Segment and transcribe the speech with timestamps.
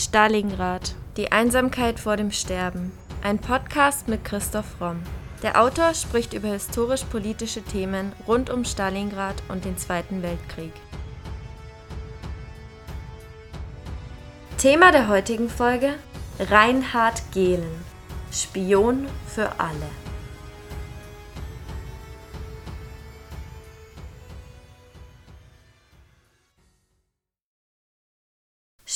[0.00, 0.94] Stalingrad.
[1.18, 2.90] Die Einsamkeit vor dem Sterben.
[3.22, 5.02] Ein Podcast mit Christoph Romm.
[5.42, 10.72] Der Autor spricht über historisch-politische Themen rund um Stalingrad und den Zweiten Weltkrieg.
[14.56, 15.92] Thema der heutigen Folge:
[16.38, 17.84] Reinhard Gehlen.
[18.32, 19.99] Spion für alle.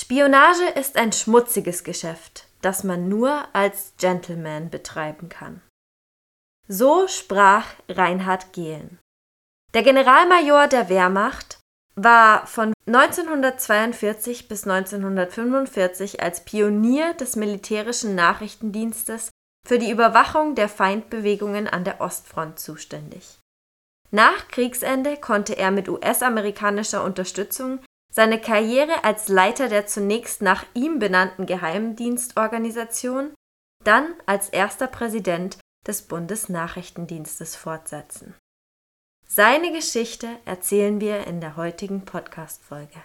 [0.05, 5.63] Spionage ist ein schmutziges Geschäft, das man nur als Gentleman betreiben kann.
[6.69, 8.99] So sprach Reinhard Gehlen.
[9.73, 11.59] Der Generalmajor der Wehrmacht
[11.95, 19.31] war von 1942 bis 1945 als Pionier des militärischen Nachrichtendienstes
[19.67, 23.39] für die Überwachung der Feindbewegungen an der Ostfront zuständig.
[24.11, 27.81] Nach Kriegsende konnte er mit US-amerikanischer Unterstützung
[28.15, 33.35] seine Karriere als Leiter der zunächst nach ihm benannten Geheimdienstorganisation,
[33.83, 38.35] dann als erster Präsident des Bundesnachrichtendienstes fortsetzen.
[39.27, 43.03] Seine Geschichte erzählen wir in der heutigen Podcast-Folge.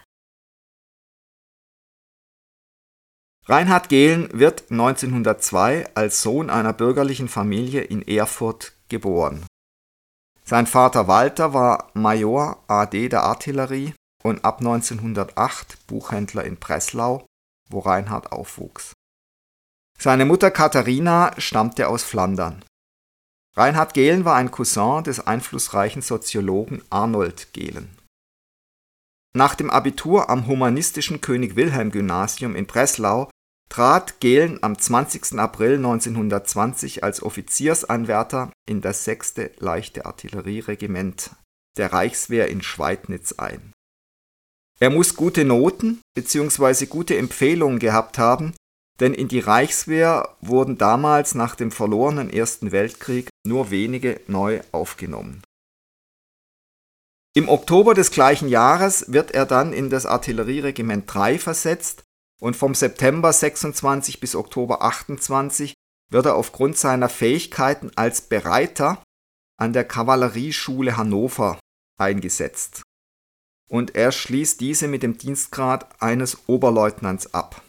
[3.46, 9.44] Reinhard Gehlen wird 1902 als Sohn einer bürgerlichen Familie in Erfurt geboren.
[10.44, 13.92] Sein Vater Walter war Major AD der Artillerie
[14.22, 17.26] und ab 1908 Buchhändler in Breslau,
[17.68, 18.92] wo Reinhard aufwuchs.
[19.98, 22.64] Seine Mutter Katharina stammte aus Flandern.
[23.56, 27.96] Reinhard Gehlen war ein Cousin des einflussreichen Soziologen Arnold Gehlen.
[29.34, 33.30] Nach dem Abitur am humanistischen König Wilhelm Gymnasium in Breslau
[33.68, 35.38] trat Gehlen am 20.
[35.38, 39.34] April 1920 als Offiziersanwärter in das 6.
[39.58, 41.30] Leichte Artillerieregiment
[41.76, 43.72] der Reichswehr in Schweidnitz ein.
[44.82, 46.86] Er muss gute Noten bzw.
[46.86, 48.54] gute Empfehlungen gehabt haben,
[48.98, 55.42] denn in die Reichswehr wurden damals nach dem verlorenen Ersten Weltkrieg nur wenige neu aufgenommen.
[57.34, 62.02] Im Oktober des gleichen Jahres wird er dann in das Artillerieregiment 3 versetzt
[62.40, 65.74] und vom September 26 bis Oktober 28
[66.10, 69.02] wird er aufgrund seiner Fähigkeiten als Bereiter
[69.58, 71.60] an der Kavallerieschule Hannover
[71.98, 72.82] eingesetzt
[73.70, 77.62] und er schließt diese mit dem Dienstgrad eines Oberleutnants ab.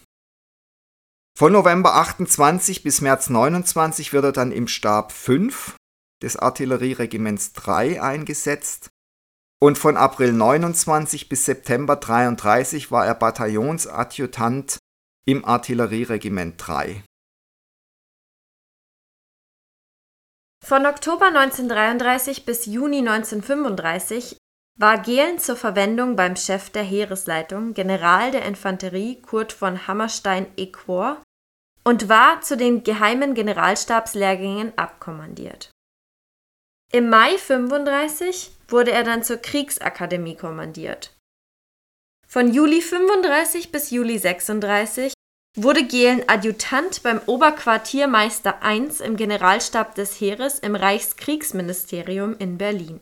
[1.38, 5.76] Von November 28 bis März 29 wird er dann im Stab 5
[6.22, 8.90] des Artillerieregiments 3 eingesetzt
[9.60, 14.80] und von April 29 bis September 33 war er Bataillonsadjutant
[15.26, 17.04] im Artillerieregiment 3.
[20.64, 24.38] Von Oktober 1933 bis Juni 1935
[24.80, 31.22] war Gehlen zur Verwendung beim Chef der Heeresleitung, General der Infanterie Kurt von Hammerstein-Equor,
[31.84, 35.72] und war zu den geheimen Generalstabslehrgängen abkommandiert.
[36.92, 41.16] Im Mai 35 wurde er dann zur Kriegsakademie kommandiert.
[42.28, 45.14] Von Juli 35 bis Juli 36
[45.58, 53.02] wurde Gehlen Adjutant beim Oberquartiermeister I im Generalstab des Heeres im Reichskriegsministerium in Berlin.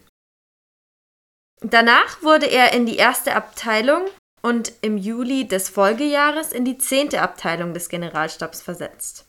[1.62, 4.06] Danach wurde er in die erste Abteilung
[4.42, 9.26] und im Juli des Folgejahres in die zehnte Abteilung des Generalstabs versetzt.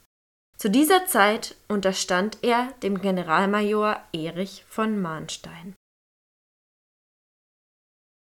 [0.56, 5.74] Zu dieser Zeit unterstand er dem Generalmajor Erich von Mahnstein.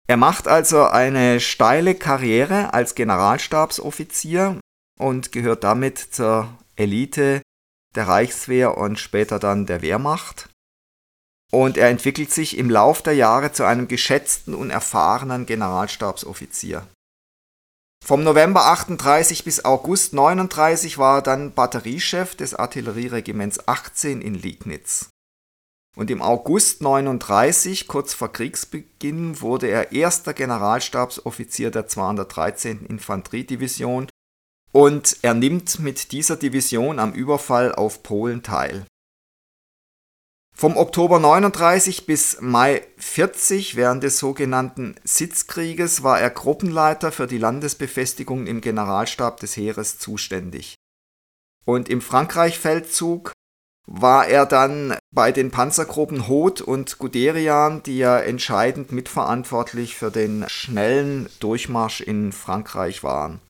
[0.09, 4.61] Er macht also eine steile Karriere als Generalstabsoffizier
[4.99, 7.43] und gehört damit zur Elite
[7.95, 10.49] der Reichswehr und später dann der Wehrmacht
[11.55, 16.87] und er entwickelt sich im Lauf der Jahre zu einem geschätzten und erfahrenen Generalstabsoffizier.
[18.05, 25.11] Vom November 38 bis August 39 war er dann Batteriechef des Artillerieregiments 18 in Liegnitz.
[25.97, 32.87] Und im August 39, kurz vor Kriegsbeginn, wurde er erster Generalstabsoffizier der 213.
[32.87, 34.09] Infanteriedivision
[34.73, 38.87] und er nimmt mit dieser Division am Überfall auf Polen teil.
[40.55, 47.39] Vom Oktober 39 bis Mai 40 während des sogenannten Sitzkrieges war er Gruppenleiter für die
[47.39, 50.77] Landesbefestigung im Generalstab des Heeres zuständig.
[51.65, 53.33] Und im Frankreich-Feldzug
[53.87, 60.45] war er dann bei den Panzergruppen Hoth und Guderian, die ja entscheidend mitverantwortlich für den
[60.49, 63.41] schnellen Durchmarsch in Frankreich waren.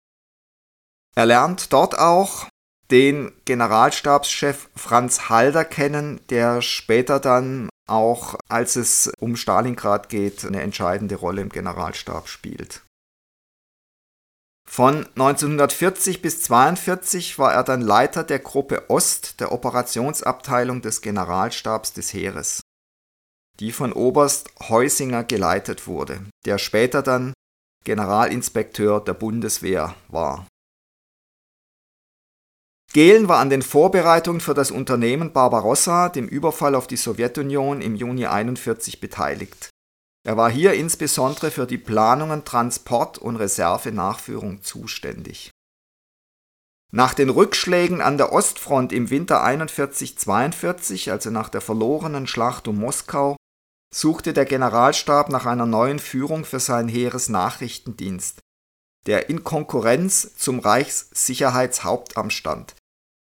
[1.15, 2.47] Er lernt dort auch
[2.93, 10.61] den Generalstabschef Franz Halder kennen, der später dann auch, als es um Stalingrad geht, eine
[10.61, 12.83] entscheidende Rolle im Generalstab spielt.
[14.69, 21.95] Von 1940 bis 1942 war er dann Leiter der Gruppe Ost der Operationsabteilung des Generalstabs
[21.95, 22.61] des Heeres,
[23.59, 27.33] die von Oberst Heusinger geleitet wurde, der später dann
[27.85, 30.47] Generalinspekteur der Bundeswehr war.
[32.93, 37.95] Gehlen war an den Vorbereitungen für das Unternehmen Barbarossa, dem Überfall auf die Sowjetunion im
[37.95, 39.73] Juni 1941, beteiligt
[40.25, 45.51] er war hier insbesondere für die Planungen, Transport und Reservenachführung zuständig.
[46.95, 52.79] Nach den Rückschlägen an der Ostfront im Winter 41-42, also nach der verlorenen Schlacht um
[52.79, 53.37] Moskau,
[53.93, 58.41] suchte der Generalstab nach einer neuen Führung für seinen Heeresnachrichtendienst,
[59.07, 62.75] der in Konkurrenz zum Reichssicherheitshauptamt stand.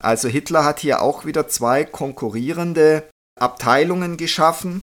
[0.03, 3.09] Also Hitler hat hier auch wieder zwei konkurrierende
[3.39, 4.81] Abteilungen geschaffen,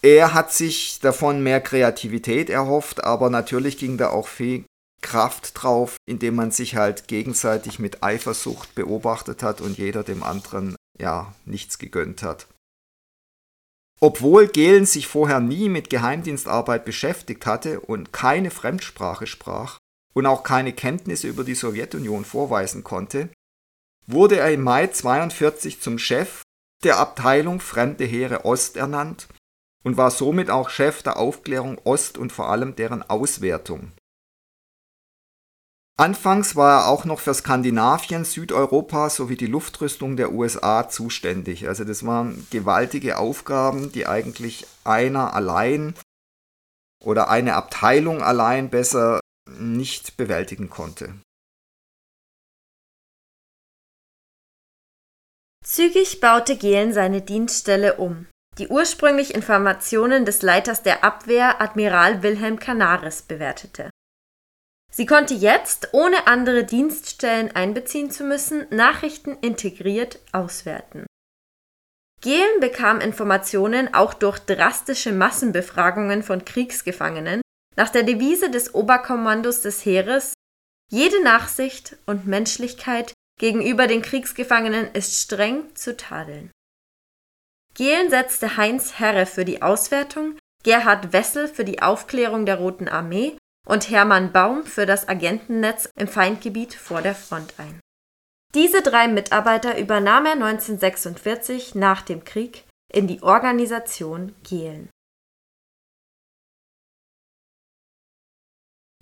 [0.00, 4.64] er hat sich davon mehr Kreativität erhofft, aber natürlich ging da auch viel
[5.02, 10.76] Kraft drauf, indem man sich halt gegenseitig mit Eifersucht beobachtet hat und jeder dem anderen
[10.98, 12.46] ja nichts gegönnt hat.
[14.00, 19.78] Obwohl Gehlen sich vorher nie mit Geheimdienstarbeit beschäftigt hatte und keine Fremdsprache sprach
[20.14, 23.30] und auch keine Kenntnisse über die Sowjetunion vorweisen konnte,
[24.08, 26.42] wurde er im Mai 42 zum Chef
[26.82, 29.28] der Abteilung Fremde Heere Ost ernannt
[29.84, 33.92] und war somit auch Chef der Aufklärung Ost und vor allem deren Auswertung.
[35.98, 41.66] Anfangs war er auch noch für Skandinavien, Südeuropa sowie die Luftrüstung der USA zuständig.
[41.66, 45.94] Also das waren gewaltige Aufgaben, die eigentlich einer allein
[47.02, 49.18] oder eine Abteilung allein besser
[49.58, 51.14] nicht bewältigen konnte.
[55.70, 58.26] Zügig baute Gehlen seine Dienststelle um
[58.56, 63.90] die ursprünglich Informationen des Leiters der Abwehr Admiral Wilhelm Canaris bewertete.
[64.90, 71.06] Sie konnte jetzt, ohne andere Dienststellen einbeziehen zu müssen, Nachrichten integriert auswerten.
[72.22, 77.42] Gehlen bekam Informationen auch durch drastische Massenbefragungen von Kriegsgefangenen
[77.76, 80.32] nach der Devise des Oberkommandos des Heeres
[80.90, 86.50] Jede Nachsicht und Menschlichkeit gegenüber den Kriegsgefangenen ist streng zu tadeln.
[87.74, 93.36] Gehlen setzte Heinz Herre für die Auswertung, Gerhard Wessel für die Aufklärung der Roten Armee
[93.66, 97.80] und Hermann Baum für das Agentennetz im Feindgebiet vor der Front ein.
[98.54, 104.88] Diese drei Mitarbeiter übernahm er 1946 nach dem Krieg in die Organisation Gehlen.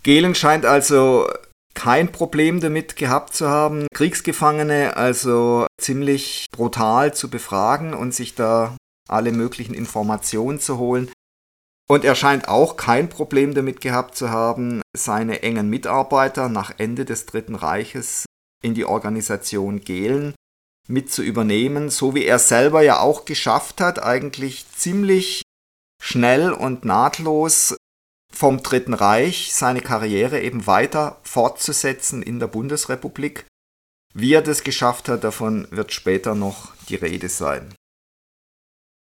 [0.03, 1.29] Gehlen scheint also
[1.76, 8.76] kein Problem damit gehabt zu haben, Kriegsgefangene also ziemlich brutal zu befragen und sich da
[9.08, 11.12] alle möglichen Informationen zu holen.
[11.88, 17.05] Und er scheint auch kein Problem damit gehabt zu haben, seine engen Mitarbeiter nach Ende
[17.05, 18.25] des Dritten Reiches
[18.64, 20.34] in die Organisation Gehlen
[20.88, 25.43] mit zu übernehmen, so wie er selber ja auch geschafft hat, eigentlich ziemlich
[26.02, 27.76] schnell und nahtlos
[28.37, 33.47] vom Dritten Reich seine Karriere eben weiter fortzusetzen in der Bundesrepublik.
[34.12, 37.75] Wie er das geschafft hat, davon wird später noch die Rede sein.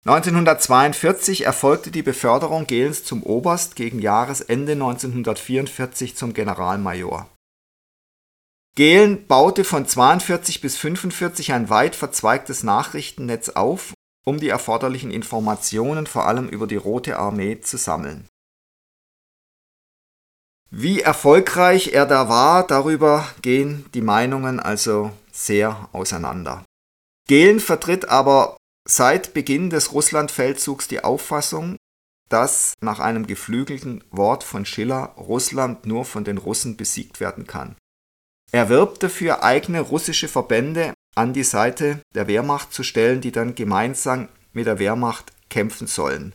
[0.06, 7.28] 1942 erfolgte die Beförderung Gehlens zum Oberst gegen Jahresende 1944 zum Generalmajor.
[8.74, 13.92] Gehlen baute von 42 bis 45 ein weit verzweigtes Nachrichtennetz auf,
[14.24, 18.28] um die erforderlichen Informationen vor allem über die Rote Armee zu sammeln.
[20.70, 26.64] Wie erfolgreich er da war, darüber gehen die Meinungen also sehr auseinander.
[27.28, 28.56] Gehlen vertritt aber
[28.86, 31.76] seit Beginn des Russlandfeldzugs die Auffassung,
[32.28, 37.76] dass nach einem geflügelten Wort von Schiller Russland nur von den Russen besiegt werden kann.
[38.52, 43.54] Er wirbt dafür, eigene russische Verbände an die Seite der Wehrmacht zu stellen, die dann
[43.54, 46.34] gemeinsam mit der Wehrmacht kämpfen sollen.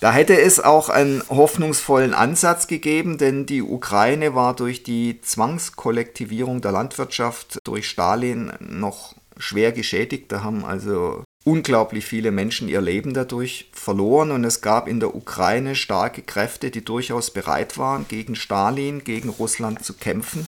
[0.00, 6.60] Da hätte es auch einen hoffnungsvollen Ansatz gegeben, denn die Ukraine war durch die Zwangskollektivierung
[6.60, 10.32] der Landwirtschaft durch Stalin noch schwer geschädigt.
[10.32, 15.14] Da haben also unglaublich viele Menschen ihr Leben dadurch verloren und es gab in der
[15.14, 20.44] Ukraine starke Kräfte, die durchaus bereit waren, gegen Stalin, gegen Russland zu kämpfen.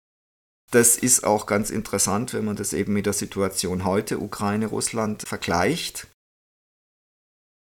[0.70, 6.08] Das ist auch ganz interessant, wenn man das eben mit der Situation heute Ukraine-Russland vergleicht.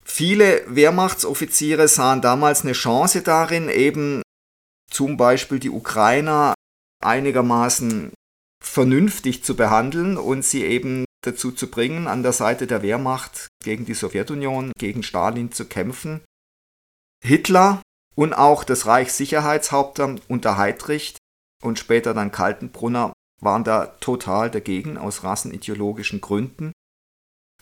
[0.04, 4.22] Viele Wehrmachtsoffiziere sahen damals eine Chance darin, eben
[4.90, 6.54] zum Beispiel die Ukrainer
[7.02, 8.12] einigermaßen
[8.62, 13.84] vernünftig zu behandeln und sie eben dazu zu bringen, an der Seite der Wehrmacht gegen
[13.86, 16.22] die Sowjetunion, gegen Stalin zu kämpfen.
[17.22, 17.82] Hitler
[18.14, 21.16] und auch das Reichssicherheitshauptamt unter Heydrich
[21.62, 26.72] und später dann Kaltenbrunner waren da total dagegen aus rassenideologischen Gründen.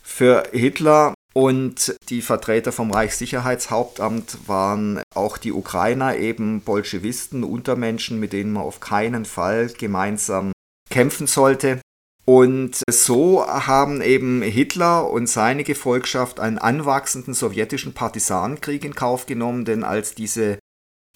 [0.03, 8.33] Für Hitler und die Vertreter vom Reichssicherheitshauptamt waren auch die Ukrainer eben Bolschewisten, Untermenschen, mit
[8.33, 10.53] denen man auf keinen Fall gemeinsam
[10.91, 11.81] kämpfen sollte.
[12.25, 19.65] Und so haben eben Hitler und seine Gefolgschaft einen anwachsenden sowjetischen Partisanenkrieg in Kauf genommen,
[19.65, 20.59] denn als diese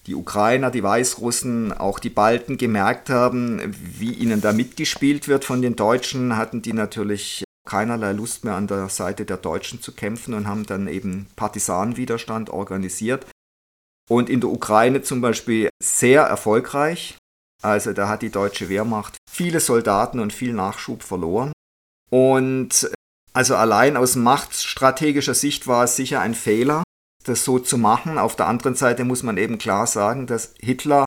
[0.05, 3.61] die Ukrainer, die Weißrussen, auch die Balten gemerkt haben,
[3.99, 8.65] wie ihnen da mitgespielt wird von den Deutschen, hatten die natürlich keinerlei Lust mehr an
[8.65, 13.27] der Seite der Deutschen zu kämpfen und haben dann eben Partisanenwiderstand organisiert.
[14.09, 17.17] Und in der Ukraine zum Beispiel sehr erfolgreich.
[17.61, 21.51] Also da hat die deutsche Wehrmacht viele Soldaten und viel Nachschub verloren.
[22.09, 22.89] Und
[23.33, 26.83] also allein aus machtstrategischer Sicht war es sicher ein Fehler,
[27.25, 28.17] das so zu machen.
[28.17, 31.05] Auf der anderen Seite muss man eben klar sagen, dass Hitler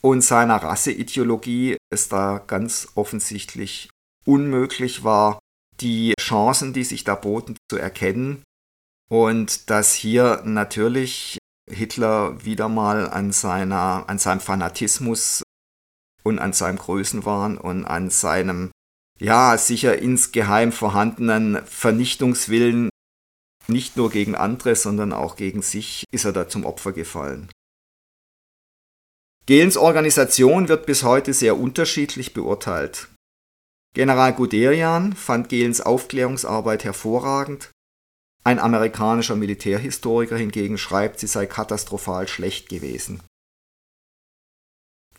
[0.00, 3.90] und seiner Rasseideologie es da ganz offensichtlich
[4.24, 5.38] unmöglich war,
[5.80, 8.42] die Chancen, die sich da boten, zu erkennen.
[9.08, 15.42] Und dass hier natürlich Hitler wieder mal an, seiner, an seinem Fanatismus
[16.22, 18.70] und an seinem Größenwahn und an seinem,
[19.18, 22.90] ja, sicher insgeheim vorhandenen Vernichtungswillen,
[23.66, 27.50] nicht nur gegen andere, sondern auch gegen sich, ist er da zum Opfer gefallen.
[29.46, 33.08] Gehlens Organisation wird bis heute sehr unterschiedlich beurteilt.
[33.94, 37.70] General Guderian fand Gehlens Aufklärungsarbeit hervorragend,
[38.44, 43.20] ein amerikanischer Militärhistoriker hingegen schreibt, sie sei katastrophal schlecht gewesen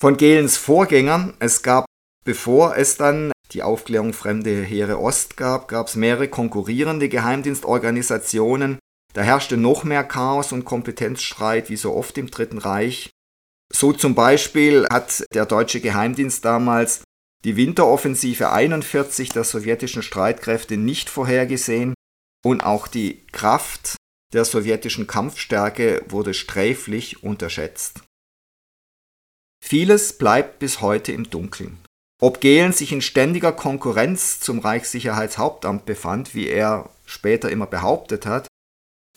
[0.02, 1.36] von Gehlens Vorgängern.
[1.38, 1.86] Es gab,
[2.26, 8.80] bevor es dann die Aufklärung Fremde Heere Ost gab, gab es mehrere konkurrierende Geheimdienstorganisationen.
[9.14, 13.12] Da herrschte noch mehr Chaos und Kompetenzstreit wie so oft im Dritten Reich.
[13.72, 17.04] So zum Beispiel hat der deutsche Geheimdienst damals
[17.44, 21.94] die Winteroffensive 41 der sowjetischen Streitkräfte nicht vorhergesehen
[22.44, 23.96] und auch die Kraft
[24.34, 28.02] der sowjetischen Kampfstärke wurde sträflich unterschätzt.
[29.64, 31.78] Vieles bleibt bis heute im Dunkeln.
[32.22, 38.48] Ob Gehlen sich in ständiger Konkurrenz zum Reichssicherheitshauptamt befand, wie er später immer behauptet hat,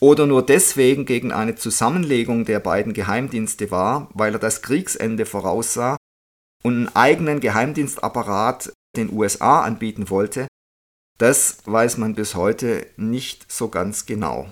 [0.01, 5.97] oder nur deswegen gegen eine Zusammenlegung der beiden Geheimdienste war, weil er das Kriegsende voraussah
[6.65, 10.47] und einen eigenen Geheimdienstapparat den USA anbieten wollte,
[11.19, 14.49] das weiß man bis heute nicht so ganz genau.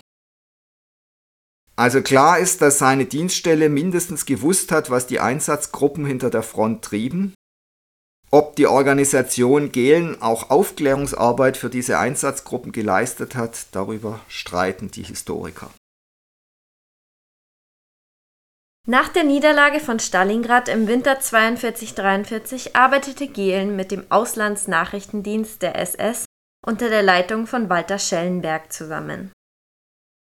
[1.76, 6.86] Also klar ist, dass seine Dienststelle mindestens gewusst hat, was die Einsatzgruppen hinter der Front
[6.86, 7.34] trieben.
[8.30, 15.72] Ob die Organisation Gehlen auch Aufklärungsarbeit für diese Einsatzgruppen geleistet hat, darüber streiten die Historiker.
[18.86, 26.26] Nach der Niederlage von Stalingrad im Winter 42-43 arbeitete Gehlen mit dem Auslandsnachrichtendienst der SS
[26.66, 29.32] unter der Leitung von Walter Schellenberg zusammen.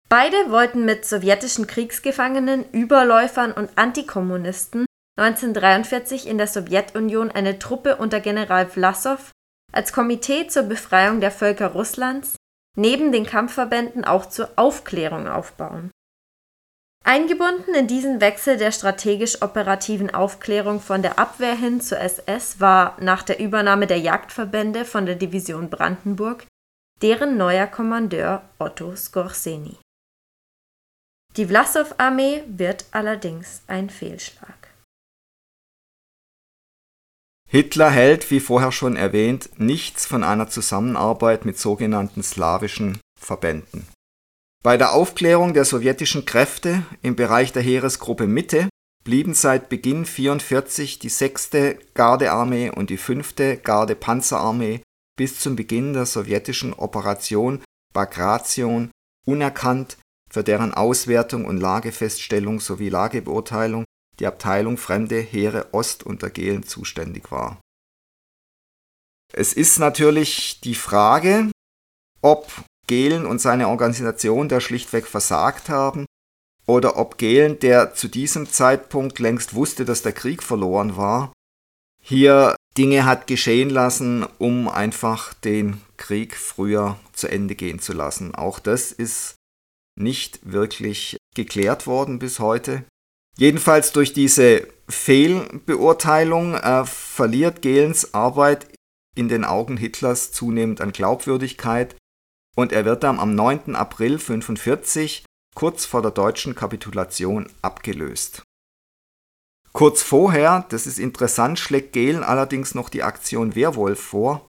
[0.08, 4.86] Beide wollten mit sowjetischen Kriegsgefangenen, Überläufern und Antikommunisten
[5.16, 9.30] 1943 in der Sowjetunion eine Truppe unter General Vlassow
[9.72, 12.34] als Komitee zur Befreiung der Völker Russlands
[12.76, 15.90] neben den Kampfverbänden auch zur Aufklärung aufbauen.
[17.08, 23.22] Eingebunden in diesen Wechsel der strategisch-operativen Aufklärung von der Abwehr hin zur SS war nach
[23.22, 26.46] der Übernahme der Jagdverbände von der Division Brandenburg
[27.00, 29.78] deren neuer Kommandeur Otto Skorseny
[31.38, 34.56] die Vlassow-Armee wird allerdings ein Fehlschlag.
[37.48, 43.86] Hitler hält, wie vorher schon erwähnt, nichts von einer Zusammenarbeit mit sogenannten slawischen Verbänden.
[44.64, 48.68] Bei der Aufklärung der sowjetischen Kräfte im Bereich der Heeresgruppe Mitte
[49.04, 51.50] blieben seit Beginn 1944 die 6.
[51.94, 53.62] Gardearmee und die 5.
[53.62, 54.82] Garde-Panzerarmee
[55.16, 57.62] bis zum Beginn der sowjetischen Operation
[57.94, 58.90] Bagration
[59.26, 59.98] unerkannt
[60.30, 63.84] für deren Auswertung und Lagefeststellung sowie Lagebeurteilung
[64.18, 67.60] die Abteilung Fremde Heere Ost unter Gehlen zuständig war.
[69.32, 71.50] Es ist natürlich die Frage,
[72.20, 72.50] ob
[72.88, 76.06] Gehlen und seine Organisation da schlichtweg versagt haben
[76.66, 81.32] oder ob Gehlen, der zu diesem Zeitpunkt längst wusste, dass der Krieg verloren war,
[82.02, 88.34] hier Dinge hat geschehen lassen, um einfach den Krieg früher zu Ende gehen zu lassen.
[88.34, 89.34] Auch das ist
[89.98, 92.84] nicht wirklich geklärt worden bis heute.
[93.36, 98.66] Jedenfalls durch diese Fehlbeurteilung äh, verliert Gehlens Arbeit
[99.16, 101.96] in den Augen Hitlers zunehmend an Glaubwürdigkeit
[102.58, 103.76] und er wird dann am 9.
[103.76, 105.24] April 1945
[105.54, 108.42] kurz vor der deutschen Kapitulation abgelöst.
[109.72, 114.48] Kurz vorher, das ist interessant, schlägt Gehlen allerdings noch die Aktion Werwolf vor,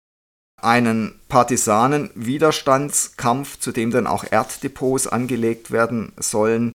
[0.61, 6.73] einen Partisanen-Widerstandskampf, zu dem dann auch Erddepots angelegt werden sollen.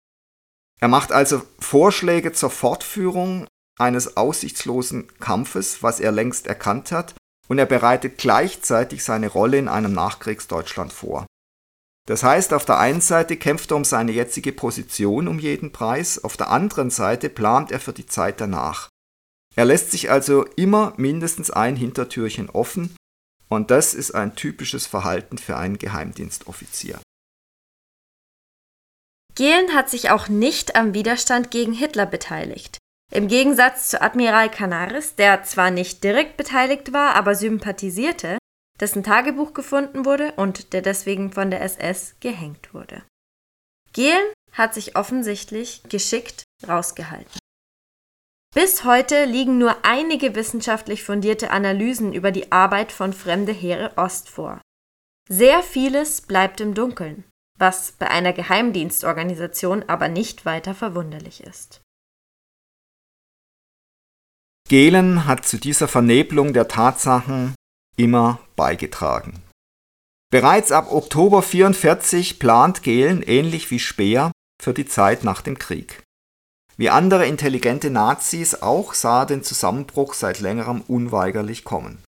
[0.79, 3.47] Er macht also Vorschläge zur Fortführung
[3.79, 7.15] eines aussichtslosen Kampfes, was er längst erkannt hat,
[7.49, 11.27] und er bereitet gleichzeitig seine Rolle in einem Nachkriegsdeutschland vor.
[12.07, 16.23] Das heißt, auf der einen Seite kämpft er um seine jetzige Position um jeden Preis,
[16.23, 18.89] auf der anderen Seite plant er für die Zeit danach.
[19.57, 22.95] Er lässt sich also immer mindestens ein Hintertürchen offen,
[23.49, 27.01] und das ist ein typisches Verhalten für einen Geheimdienstoffizier.
[29.35, 32.79] Gehlen hat sich auch nicht am Widerstand gegen Hitler beteiligt.
[33.15, 38.39] Im Gegensatz zu Admiral Canaris, der zwar nicht direkt beteiligt war, aber sympathisierte,
[38.81, 43.05] dessen Tagebuch gefunden wurde und der deswegen von der SS gehängt wurde.
[43.93, 47.39] Gehlen hat sich offensichtlich geschickt rausgehalten.
[48.53, 54.29] Bis heute liegen nur einige wissenschaftlich fundierte Analysen über die Arbeit von Fremde Heere Ost
[54.29, 54.61] vor.
[55.29, 57.23] Sehr vieles bleibt im Dunkeln,
[57.61, 61.81] was bei einer Geheimdienstorganisation aber nicht weiter verwunderlich ist.
[64.69, 67.55] Gehlen hat zu dieser Vernebelung der Tatsachen
[67.97, 69.43] immer beigetragen.
[70.31, 76.03] Bereits ab Oktober 44 plant Gehlen ähnlich wie Speer für die Zeit nach dem Krieg.
[76.77, 82.03] Wie andere intelligente Nazis auch sah er den Zusammenbruch seit längerem unweigerlich kommen.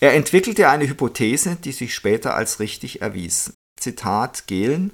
[0.00, 3.54] Er entwickelte eine Hypothese, die sich später als richtig erwies.
[3.80, 4.92] Zitat Gehlen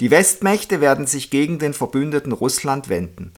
[0.00, 3.34] Die Westmächte werden sich gegen den Verbündeten Russland wenden.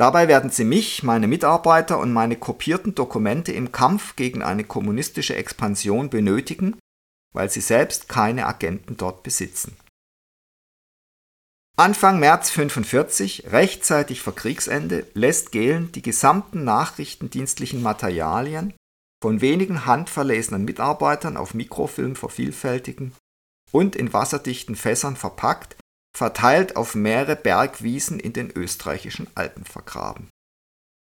[0.00, 5.36] Dabei werden sie mich, meine Mitarbeiter und meine kopierten Dokumente im Kampf gegen eine kommunistische
[5.36, 6.78] Expansion benötigen,
[7.34, 9.76] weil sie selbst keine Agenten dort besitzen.
[11.76, 18.72] Anfang März 1945, rechtzeitig vor Kriegsende, lässt Gehlen die gesamten nachrichtendienstlichen Materialien
[19.22, 23.12] von wenigen handverlesenen Mitarbeitern auf Mikrofilm vervielfältigen
[23.70, 25.76] und in wasserdichten Fässern verpackt
[26.16, 30.28] verteilt auf mehrere Bergwiesen in den österreichischen Alpen vergraben.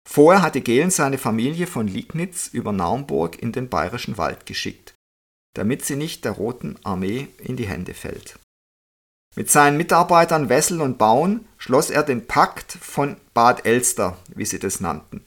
[0.08, 4.94] Vorher hatte Gehlen seine Familie von Liegnitz über Naumburg in den bayerischen Wald geschickt,
[5.54, 8.38] damit sie nicht der Roten Armee in die Hände fällt.
[9.34, 14.58] Mit seinen Mitarbeitern Wessel und Baun schloss er den Pakt von Bad Elster, wie sie
[14.58, 15.24] das nannten.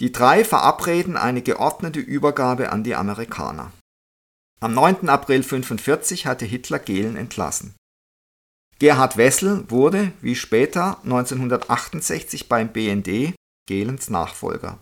[0.00, 3.72] Die drei verabreden eine geordnete Übergabe an die Amerikaner.
[4.60, 5.08] Am 9.
[5.08, 7.74] April 1945 hatte Hitler Gehlen entlassen.
[8.78, 13.34] Gerhard Wessel wurde, wie später 1968 beim BND,
[13.66, 14.78] Gehlens Nachfolger.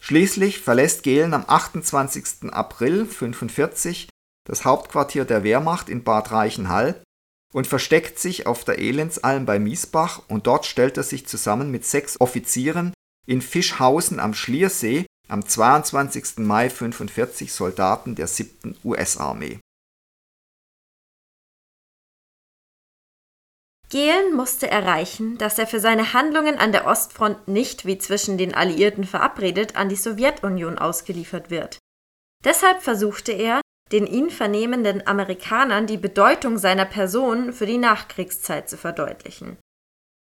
[0.00, 2.52] Schließlich verlässt Gehlen am 28.
[2.52, 4.08] April 1945
[4.46, 7.02] das Hauptquartier der Wehrmacht in Bad Reichenhall
[7.52, 11.84] und versteckt sich auf der Elendsalm bei Miesbach und dort stellt er sich zusammen mit
[11.84, 12.94] sechs Offizieren
[13.26, 16.38] in Fischhausen am Schliersee am 22.
[16.38, 18.76] Mai 1945 Soldaten der 7.
[18.84, 19.58] US-Armee.
[23.90, 28.54] Gehlen musste erreichen, dass er für seine Handlungen an der Ostfront nicht, wie zwischen den
[28.54, 31.78] Alliierten verabredet, an die Sowjetunion ausgeliefert wird.
[32.44, 38.76] Deshalb versuchte er, den ihn vernehmenden Amerikanern die Bedeutung seiner Person für die Nachkriegszeit zu
[38.76, 39.56] verdeutlichen.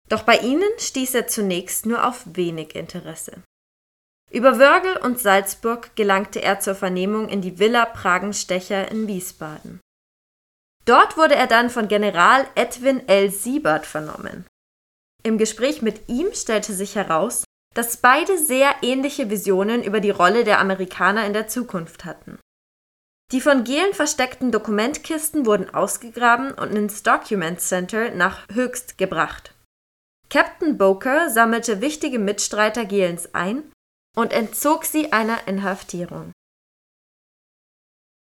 [0.08, 3.44] Doch bei ihnen stieß er zunächst nur auf wenig Interesse.
[4.32, 9.82] Über Wörgl und Salzburg gelangte er zur Vernehmung in die Villa Pragenstecher in Wiesbaden.
[10.90, 13.30] Dort wurde er dann von General Edwin L.
[13.30, 14.48] Siebert vernommen.
[15.22, 17.44] Im Gespräch mit ihm stellte sich heraus,
[17.76, 22.40] dass beide sehr ähnliche Visionen über die Rolle der Amerikaner in der Zukunft hatten.
[23.32, 29.54] Die von Gehlen versteckten Dokumentkisten wurden ausgegraben und ins Document Center nach Höchst gebracht.
[30.32, 33.72] Captain Boker sammelte wichtige Mitstreiter Gehlens ein
[34.18, 36.32] und entzog sie einer Inhaftierung.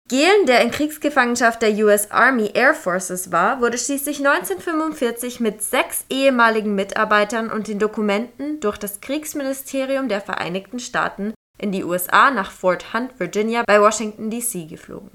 [0.10, 6.06] Gehlen, der in Kriegsgefangenschaft der US Army Air Forces war, wurde schließlich 1945 mit sechs
[6.10, 12.52] ehemaligen Mitarbeitern und den Dokumenten durch das Kriegsministerium der Vereinigten Staaten in die USA nach
[12.52, 14.66] Fort Hunt, Virginia bei Washington, D.C.
[14.66, 15.12] geflogen.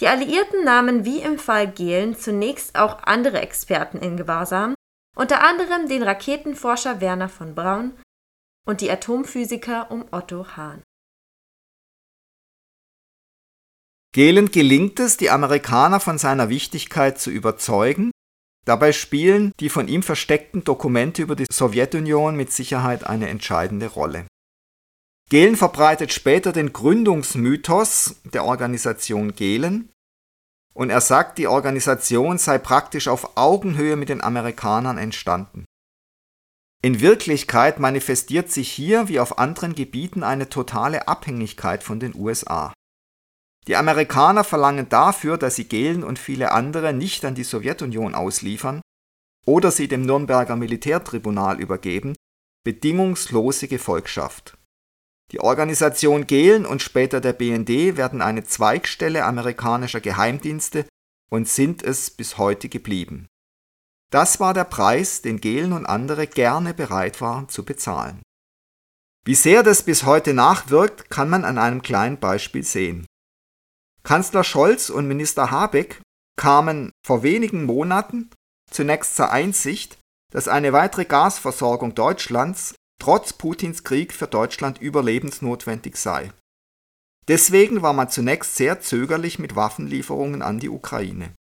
[0.00, 4.74] Die Alliierten nahmen wie im Fall Gehlen zunächst auch andere Experten in Gewahrsam,
[5.14, 7.92] unter anderem den Raketenforscher Werner von Braun
[8.66, 10.82] und die Atomphysiker um Otto Hahn.
[14.14, 18.10] Gehlen gelingt es, die Amerikaner von seiner Wichtigkeit zu überzeugen.
[18.66, 24.26] Dabei spielen die von ihm versteckten Dokumente über die Sowjetunion mit Sicherheit eine entscheidende Rolle.
[25.30, 29.90] Gehlen verbreitet später den Gründungsmythos der Organisation Gehlen
[30.74, 35.64] und er sagt, die Organisation sei praktisch auf Augenhöhe mit den Amerikanern entstanden.
[36.82, 42.72] In Wirklichkeit manifestiert sich hier wie auf anderen Gebieten eine totale Abhängigkeit von den USA.
[43.68, 48.80] Die Amerikaner verlangen dafür, dass sie Gehlen und viele andere nicht an die Sowjetunion ausliefern
[49.46, 52.14] oder sie dem Nürnberger Militärtribunal übergeben,
[52.64, 54.56] bedingungslose Gefolgschaft.
[55.30, 60.86] Die Organisation Gehlen und später der BND werden eine Zweigstelle amerikanischer Geheimdienste
[61.30, 63.26] und sind es bis heute geblieben.
[64.10, 68.20] Das war der Preis, den Gehlen und andere gerne bereit waren zu bezahlen.
[69.24, 73.06] Wie sehr das bis heute nachwirkt, kann man an einem kleinen Beispiel sehen.
[74.04, 76.00] Kanzler Scholz und Minister Habeck
[76.36, 78.30] kamen vor wenigen Monaten
[78.70, 79.98] zunächst zur Einsicht,
[80.32, 86.32] dass eine weitere Gasversorgung Deutschlands trotz Putins Krieg für Deutschland überlebensnotwendig sei.
[87.28, 91.34] Deswegen war man zunächst sehr zögerlich mit Waffenlieferungen an die Ukraine.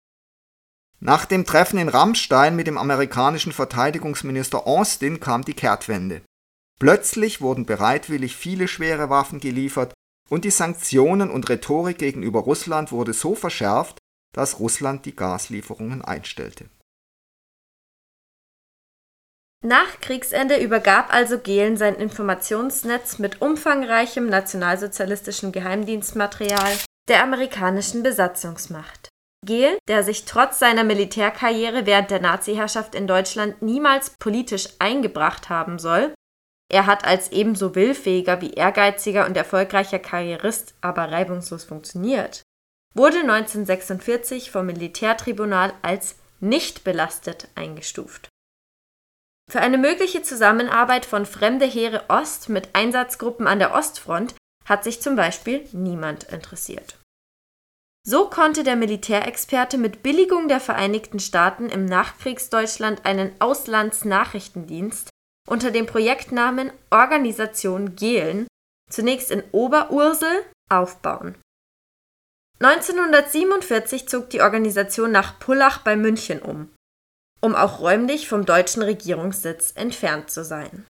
[0.99, 6.21] Nach dem Treffen in Rammstein mit dem amerikanischen Verteidigungsminister Austin kam die Kehrtwende.
[6.79, 9.93] Plötzlich wurden bereitwillig viele schwere Waffen geliefert
[10.31, 13.97] und die Sanktionen und Rhetorik gegenüber Russland wurde so verschärft,
[14.33, 16.69] dass Russland die Gaslieferungen einstellte.
[19.63, 26.77] Nach Kriegsende übergab also Gehlen sein Informationsnetz mit umfangreichem nationalsozialistischen Geheimdienstmaterial
[27.09, 29.09] der amerikanischen Besatzungsmacht.
[29.45, 35.77] Gehlen, der sich trotz seiner Militärkarriere während der Naziherrschaft in Deutschland niemals politisch eingebracht haben
[35.77, 36.13] soll,
[36.71, 42.43] er hat als ebenso willfähiger wie ehrgeiziger und erfolgreicher Karrierist aber reibungslos funktioniert,
[42.93, 48.29] wurde 1946 vom Militärtribunal als nicht belastet eingestuft.
[49.49, 55.01] Für eine mögliche Zusammenarbeit von Fremde Heere Ost mit Einsatzgruppen an der Ostfront hat sich
[55.01, 56.97] zum Beispiel niemand interessiert.
[58.07, 65.10] So konnte der Militärexperte mit Billigung der Vereinigten Staaten im Nachkriegsdeutschland einen Auslandsnachrichtendienst
[65.51, 68.47] unter dem Projektnamen Organisation Gehlen
[68.89, 71.35] zunächst in Oberursel aufbauen.
[72.59, 76.69] 1947 zog die Organisation nach Pullach bei München um
[77.41, 80.85] um auch räumlich vom deutschen Regierungssitz entfernt zu sein.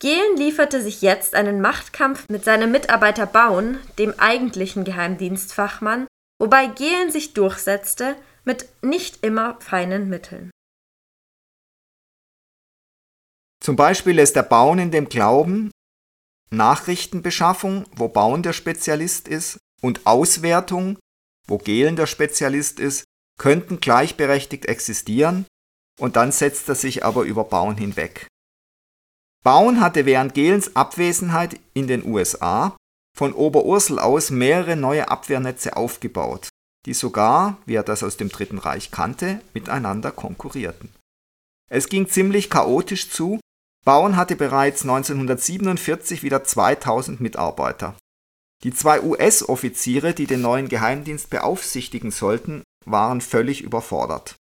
[0.00, 6.06] Gehlen lieferte sich jetzt einen Machtkampf mit seinem Mitarbeiter Baun, dem eigentlichen Geheimdienstfachmann,
[6.40, 10.50] wobei Gehlen sich durchsetzte mit nicht immer feinen Mitteln.
[13.68, 15.70] Zum Beispiel lässt der Baun in dem Glauben,
[16.48, 20.98] Nachrichtenbeschaffung, wo Baun der Spezialist ist, und Auswertung,
[21.46, 23.04] wo Gehlen der Spezialist ist,
[23.38, 25.44] könnten gleichberechtigt existieren,
[26.00, 28.26] und dann setzt er sich aber über Bauen hinweg.
[29.44, 32.74] Bauen hatte während Gehlens Abwesenheit in den USA
[33.14, 36.48] von Oberursel aus mehrere neue Abwehrnetze aufgebaut,
[36.86, 40.88] die sogar, wie er das aus dem Dritten Reich kannte, miteinander konkurrierten.
[41.70, 43.38] Es ging ziemlich chaotisch zu,
[43.84, 47.96] Bauen hatte bereits 1947 wieder 2000 Mitarbeiter.
[48.64, 54.36] Die zwei US-Offiziere, die den neuen Geheimdienst beaufsichtigen sollten, waren völlig überfordert.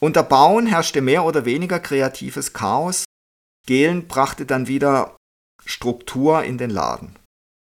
[0.00, 3.04] Unter Bauen herrschte mehr oder weniger kreatives Chaos.
[3.66, 5.16] Gehlen brachte dann wieder
[5.64, 7.18] Struktur in den Laden.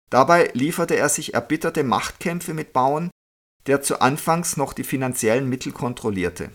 [0.10, 3.12] Dabei lieferte er sich erbitterte Machtkämpfe mit Bauen,
[3.68, 6.52] der zu Anfangs noch die finanziellen Mittel kontrollierte.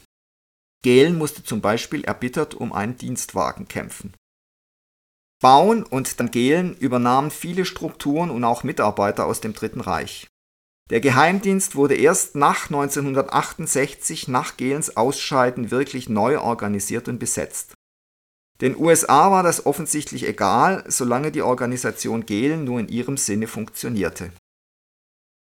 [0.86, 4.14] Gehlen musste zum Beispiel erbittert um einen Dienstwagen kämpfen.
[5.42, 10.28] Bauen und dann Gehlen übernahmen viele Strukturen und auch Mitarbeiter aus dem Dritten Reich.
[10.90, 17.74] Der Geheimdienst wurde erst nach 1968 nach Gehlens Ausscheiden wirklich neu organisiert und besetzt.
[18.60, 24.30] Den USA war das offensichtlich egal, solange die Organisation Gehlen nur in ihrem Sinne funktionierte.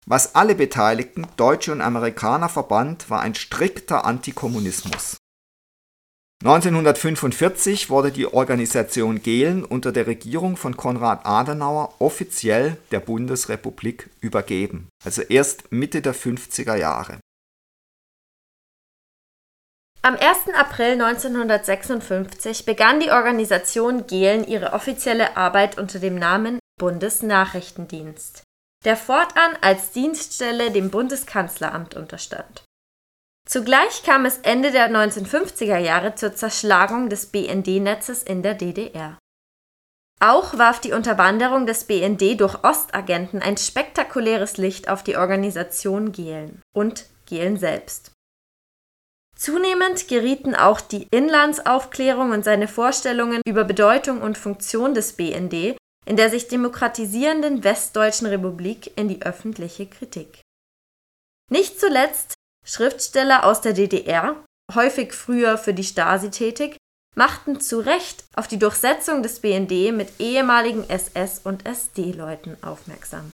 [0.04, 5.16] Was alle Beteiligten, Deutsche und Amerikaner, verband, war ein strikter Antikommunismus
[6.44, 14.88] 1945 wurde die Organisation Gehlen unter der Regierung von Konrad Adenauer offiziell der Bundesrepublik übergeben,
[15.04, 17.18] also erst Mitte der 50er Jahre.
[20.02, 20.54] Am 1.
[20.54, 28.44] April 1956 begann die Organisation Gehlen ihre offizielle Arbeit unter dem Namen Bundesnachrichtendienst,
[28.84, 32.62] der fortan als Dienststelle dem Bundeskanzleramt unterstand
[33.48, 39.18] Zugleich kam es Ende der 1950er Jahre zur Zerschlagung des BND-Netzes in der DDR.
[40.20, 46.60] Auch warf die Unterwanderung des BND durch Ostagenten ein spektakuläres Licht auf die Organisation Gehlen
[46.74, 48.12] und Gehlen selbst.
[49.36, 56.16] Zunehmend gerieten auch die Inlandsaufklärung und seine Vorstellungen über Bedeutung und Funktion des BND in
[56.16, 60.40] der sich demokratisierenden Westdeutschen Republik in die öffentliche Kritik.
[61.50, 62.34] Nicht zuletzt
[62.68, 66.76] Schriftsteller aus der DDR, häufig früher für die Stasi tätig,
[67.16, 73.30] machten zu Recht auf die Durchsetzung des BND mit ehemaligen SS- und SD-Leuten aufmerksam.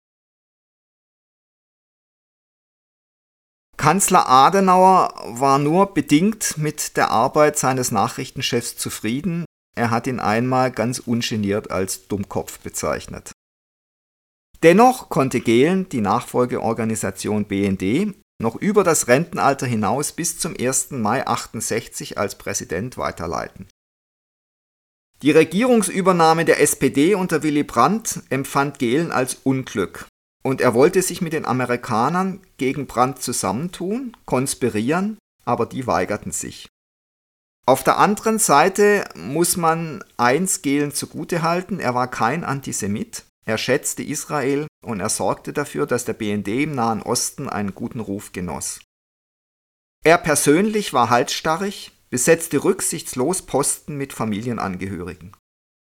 [3.76, 9.46] Kanzler Adenauer war nur bedingt mit der Arbeit seines Nachrichtenchefs zufrieden.
[9.74, 13.32] Er hat ihn einmal ganz ungeniert als Dummkopf bezeichnet.
[14.62, 20.92] Dennoch konnte Gehlen die Nachfolgeorganisation BND noch über das Rentenalter hinaus bis zum 1.
[20.92, 23.68] Mai 68 als Präsident weiterleiten.
[25.22, 30.06] Die Regierungsübernahme der SPD unter Willy Brandt empfand Gehlen als Unglück
[30.42, 36.68] und er wollte sich mit den Amerikanern gegen Brandt zusammentun, konspirieren, aber die weigerten sich.
[37.66, 44.02] Auf der anderen Seite muss man eins Gehlen zugutehalten, er war kein Antisemit, er schätzte
[44.02, 48.80] Israel und er sorgte dafür, dass der BND im Nahen Osten einen guten Ruf genoss.
[50.04, 55.36] Er persönlich war halsstarrig, besetzte rücksichtslos Posten mit Familienangehörigen.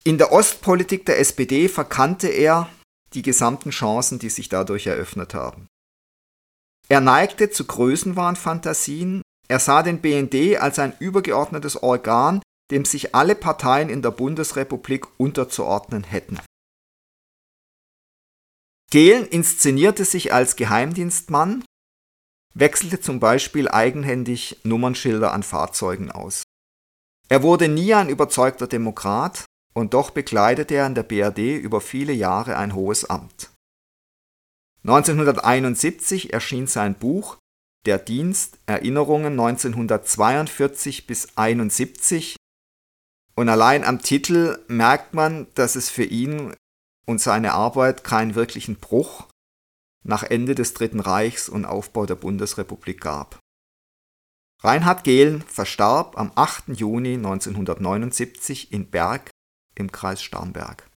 [0.03, 2.69] In der Ostpolitik der SPD verkannte er
[3.13, 5.67] die gesamten Chancen, die sich dadurch eröffnet haben.
[6.87, 13.35] Er neigte zu Größenwahnfantasien, er sah den BND als ein übergeordnetes Organ, dem sich alle
[13.35, 16.39] Parteien in der Bundesrepublik unterzuordnen hätten.
[18.91, 21.63] Gehlen inszenierte sich als Geheimdienstmann,
[22.53, 26.43] wechselte zum Beispiel eigenhändig Nummernschilder an Fahrzeugen aus.
[27.29, 32.11] Er wurde nie ein überzeugter Demokrat und doch bekleidete er in der BRD über viele
[32.11, 33.51] Jahre ein hohes Amt.
[34.83, 37.37] 1971 erschien sein Buch
[37.85, 42.35] Der Dienst Erinnerungen 1942 bis 71
[43.35, 46.53] und allein am Titel merkt man, dass es für ihn
[47.11, 49.27] und seine Arbeit keinen wirklichen Bruch
[50.03, 53.39] nach Ende des Dritten Reichs und Aufbau der Bundesrepublik gab.
[54.63, 56.69] Reinhard Gehlen verstarb am 8.
[56.69, 59.29] Juni 1979 in Berg
[59.75, 60.87] im Kreis Starnberg.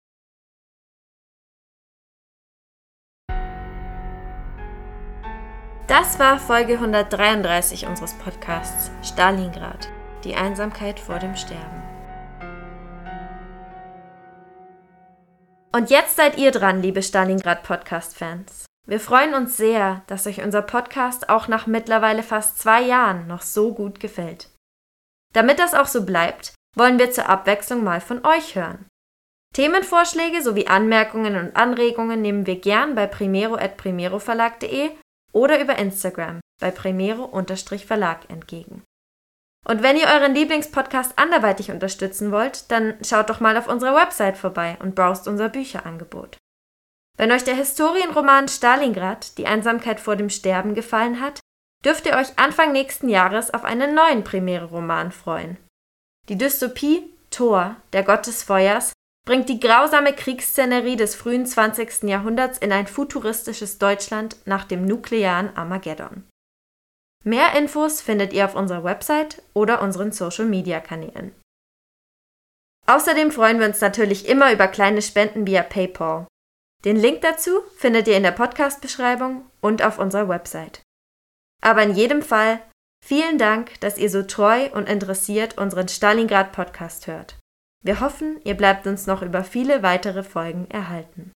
[5.87, 9.88] Das war Folge 133 unseres Podcasts Stalingrad,
[10.24, 11.84] die Einsamkeit vor dem Sterben.
[15.74, 18.66] Und jetzt seid ihr dran, liebe Stalingrad Podcast-Fans.
[18.87, 23.42] Wir freuen uns sehr, dass euch unser Podcast auch nach mittlerweile fast zwei Jahren noch
[23.42, 24.50] so gut gefällt.
[25.32, 28.87] Damit das auch so bleibt, wollen wir zur Abwechslung mal von euch hören.
[29.52, 34.90] Themenvorschläge sowie Anmerkungen und Anregungen nehmen wir gern bei primero.primeroverlag.de
[35.32, 38.84] oder über Instagram bei primero-verlag entgegen.
[39.64, 44.37] Und wenn ihr euren Lieblingspodcast anderweitig unterstützen wollt, dann schaut doch mal auf unserer Website
[44.37, 46.37] vorbei und browst unser Bücherangebot.
[47.16, 51.40] Wenn euch der Historienroman Stalingrad, die Einsamkeit vor dem Sterben gefallen hat,
[51.85, 55.57] dürft ihr euch Anfang nächsten Jahres auf einen neuen Premiere-Roman freuen.
[56.29, 58.92] Die Dystopie Thor, der Gott des Feuers,
[59.27, 62.05] bringt die grausame Kriegsszenerie des frühen 20.
[62.05, 66.24] Jahrhunderts in ein futuristisches Deutschland nach dem nuklearen Armageddon.
[67.26, 71.34] Mehr Infos findet ihr auf unserer Website oder unseren Social-Media-Kanälen.
[72.87, 76.26] Außerdem freuen wir uns natürlich immer über kleine Spenden via PayPal.
[76.84, 80.82] Den Link dazu findet ihr in der Podcast-Beschreibung und auf unserer Website.
[81.62, 82.60] Aber in jedem Fall
[83.02, 87.38] vielen Dank, dass ihr so treu und interessiert unseren Stalingrad-Podcast hört.
[87.82, 91.32] Wir hoffen, ihr bleibt uns noch über viele weitere Folgen erhalten.